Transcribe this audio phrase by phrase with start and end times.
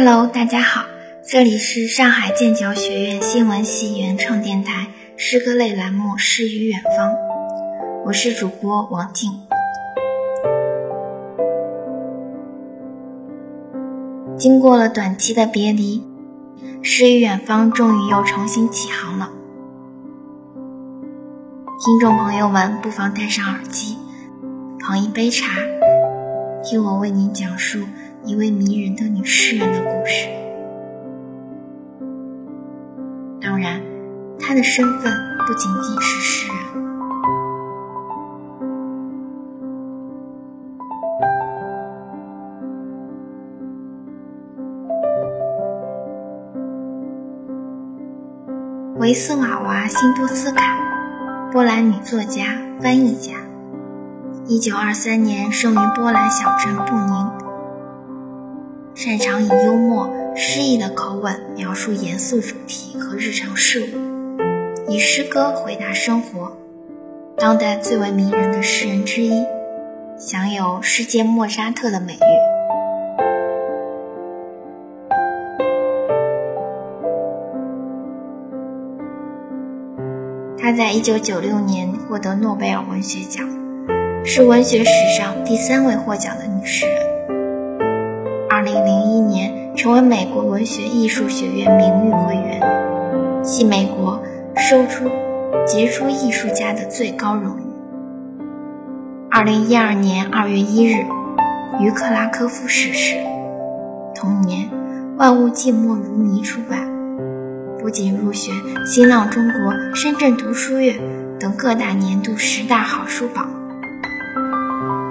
[0.00, 0.84] Hello，大家好，
[1.26, 4.86] 这里是上海剑桥学院新闻系原创电台
[5.16, 7.10] 诗歌类栏目《诗与远方》，
[8.06, 9.32] 我是主播王静。
[14.38, 16.06] 经过了短期的别离，
[16.84, 19.28] 《诗与远方》终于又重新起航了。
[21.84, 23.98] 听众朋友们，不妨戴上耳机，
[24.78, 25.56] 捧一杯茶，
[26.62, 27.80] 听我为您讲述
[28.28, 30.28] 一位迷人的女诗人的故事。
[33.40, 33.80] 当然，
[34.38, 35.10] 她的身份
[35.46, 36.58] 不仅仅是诗人。
[48.98, 50.76] 维斯瓦娃·辛波斯卡。
[51.50, 53.32] 波兰女作家、翻译家，
[54.46, 57.30] 一九二三年生于波兰小镇布宁，
[58.98, 66.56] 擅长以幽默、诗意的口吻描述严肃主题和日常事物，以诗歌回答生活，
[67.36, 69.44] 当代最为迷人的诗人之一，
[70.18, 72.18] 享有“世界莫扎特”的美誉。
[80.60, 83.48] 她在1996年获得诺贝尔文学奖，
[84.24, 87.37] 是文学史上第三位获奖的女诗人。
[89.78, 94.20] 成为美国文学艺术学院名誉会员，系美国
[94.56, 95.08] 收出
[95.64, 97.62] 杰出艺术家的最高荣誉。
[99.30, 101.06] 2012年2月1日，
[101.80, 103.14] 于克拉科夫逝世。
[104.16, 104.68] 同年，
[105.16, 106.80] 《万物静默如谜》出版。
[107.78, 108.52] 不仅入选
[108.84, 110.96] 新浪中国、深圳读书月
[111.38, 113.48] 等各大年度十大好书榜，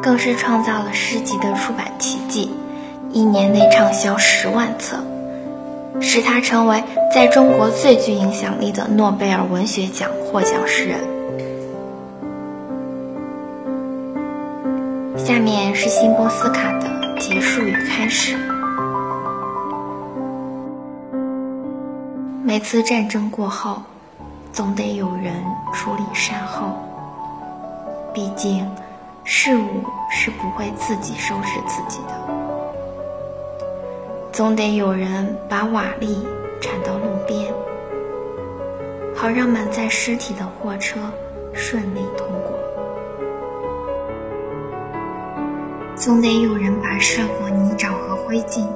[0.04, 2.52] 更是创造了诗集的出版奇迹，
[3.12, 4.98] 一年内畅销十万册，
[6.00, 11.00] 使他成为在中国最具影响力的诺贝尔文学奖获奖诗人。
[15.18, 16.88] 下面是辛波斯卡的
[17.20, 18.36] 结束与开始。
[22.44, 23.82] 每次战争过后，
[24.54, 25.34] 总得有人
[25.74, 26.78] 处理善后。
[28.14, 28.66] 毕竟，
[29.24, 32.37] 事物是不会自己收拾自己的。
[34.38, 36.24] 总得有人把瓦砾
[36.62, 37.52] 铲到路边，
[39.16, 41.00] 好让满载尸体的货车
[41.56, 42.54] 顺利通过。
[45.96, 48.68] 总得有人把涉过泥沼和灰烬、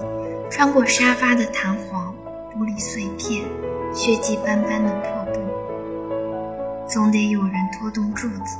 [0.49, 2.11] 穿过沙发的弹簧、
[2.51, 3.43] 玻璃碎片。
[3.93, 5.39] 血迹斑斑的破布，
[6.87, 8.57] 总得有人拖动柱子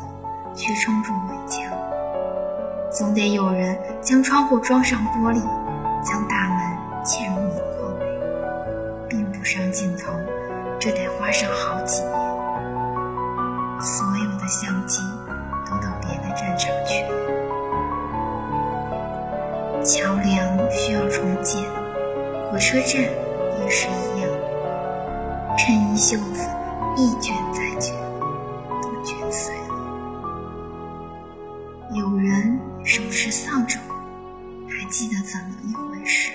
[0.54, 1.64] 去撑住围墙，
[2.92, 5.42] 总得有人将窗户装上玻璃，
[11.32, 12.12] 上好几年。
[13.82, 15.02] 所有的相机
[15.66, 17.04] 都到别的战场去，
[19.84, 21.64] 桥梁需要重建，
[22.52, 24.30] 火车站也是一样。
[25.58, 26.48] 衬衣袖子
[26.96, 27.96] 一卷再卷，
[28.82, 29.74] 都卷碎了。
[31.94, 33.80] 有人手持扫帚，
[34.70, 36.32] 还记得怎么一回事；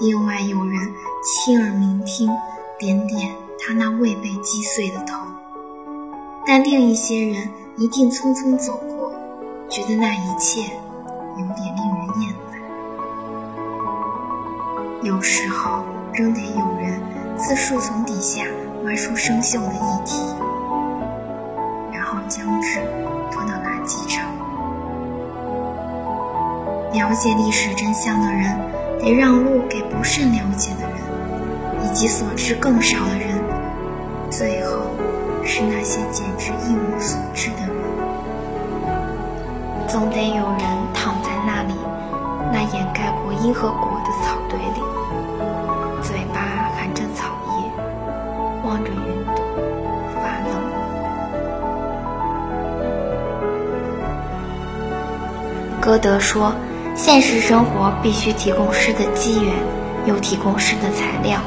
[0.00, 2.30] 另外有人亲耳聆听，
[2.80, 5.18] 点点他那未被击碎的头。
[6.46, 9.12] 但另一些人一定匆匆走过，
[9.68, 10.62] 觉得那一切
[11.36, 12.58] 有点令人厌烦。
[15.02, 16.98] 有时候仍得有人。
[17.36, 18.44] 自树丛底下
[18.84, 20.22] 挖出生锈的液体，
[21.90, 22.78] 然后将之
[23.32, 24.30] 拖到垃圾场。
[26.92, 28.60] 了解历史真相的人，
[28.98, 30.72] 得让路给不甚了解，
[31.90, 33.42] 以及所知更少的人。
[34.30, 34.82] 最后，
[35.44, 37.74] 是那些简直一无所知的人。
[39.88, 40.62] 总得有人
[40.94, 41.74] 躺在那里，
[42.52, 44.80] 那掩盖过因和果的草堆里。
[46.00, 46.40] 嘴巴
[46.76, 47.52] 含着草叶
[48.62, 49.34] 望着云朵
[50.14, 50.48] 发愣。
[55.80, 56.54] 歌德说
[56.94, 59.52] ：“现实生活必须提供诗的机缘，
[60.06, 61.40] 又提供诗的材料。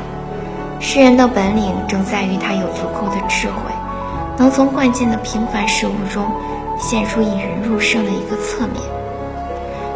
[0.84, 3.72] 诗人的本领正在于他有足够的智慧，
[4.38, 6.30] 能从惯见的平凡事物中
[6.78, 8.76] 现出引人入胜的一个侧面。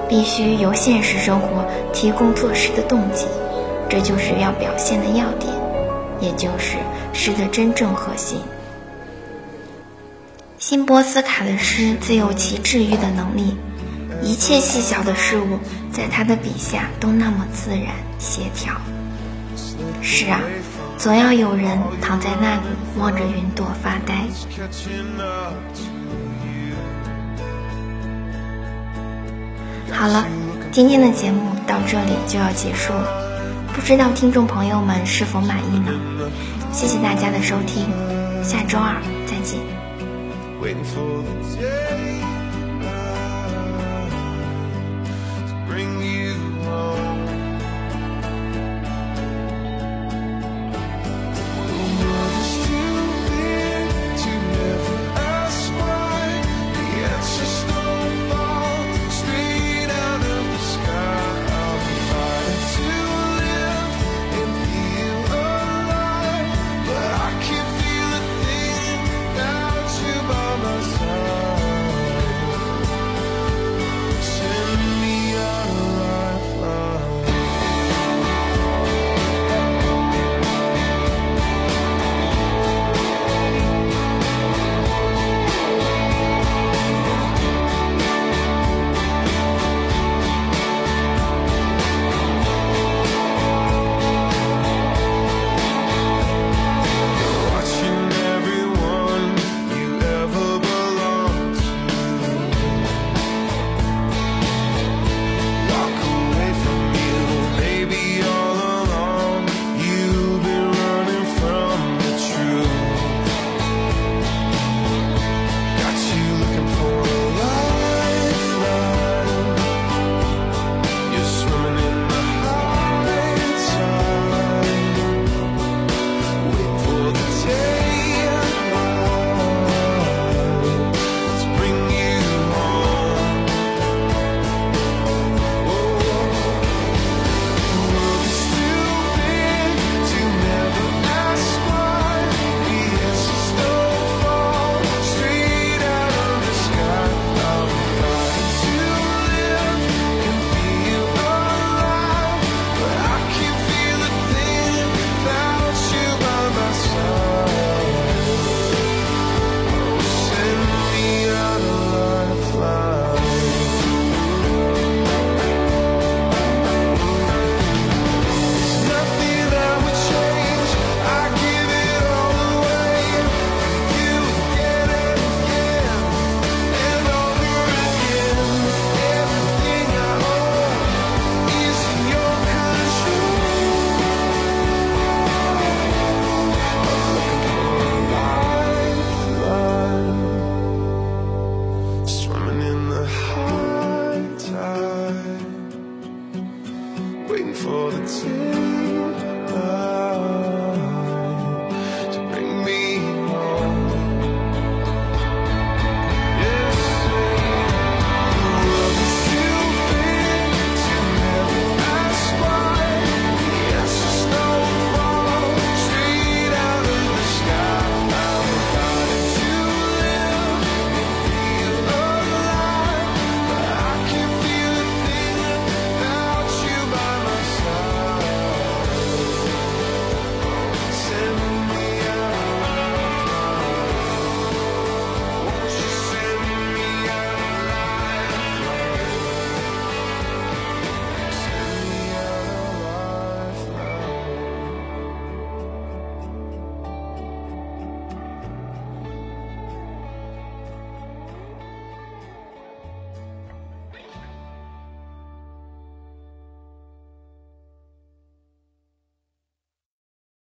[0.07, 3.27] 必须由现实生活提供作诗的动机，
[3.89, 5.53] 这就是要表现的要点。”
[6.19, 6.77] 也就是
[7.13, 8.39] 诗的真正核心。
[10.57, 13.55] 辛波斯卡的诗自有其治愈的能力，
[14.23, 15.59] 一切细小的事物
[15.91, 18.73] 在他的笔下都那么自然协调。
[20.01, 20.39] 是啊，
[20.97, 22.61] 总要有人躺在那里
[22.97, 24.25] 望着云朵发呆。
[29.91, 30.25] 好了，
[30.71, 33.07] 今天的节目到这里就要结束了，
[33.73, 35.91] 不知道听众朋友们是否满意呢？
[36.71, 37.85] 谢谢大家的收听，
[38.43, 39.59] 下周二再见。